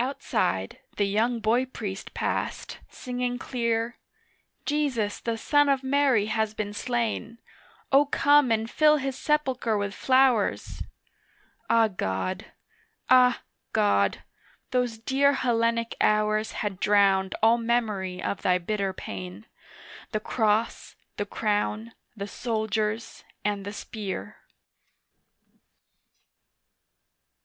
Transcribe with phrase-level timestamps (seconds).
[0.00, 3.98] Outside the young boy priest passed singing clear,
[4.66, 7.38] 'Jesus the son of Mary has been slain,
[7.92, 10.82] O come and fill His sepulchre with flowers.'
[11.70, 12.46] Ah, God!
[13.08, 14.24] Ah, God!
[14.72, 19.46] those dear Hellenic hours Had drowned all memory of Thy bitter pain,
[20.10, 24.38] The Cross, the Crown, the Soldiers and the Spear.